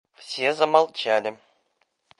[0.17, 1.37] Все замолчали.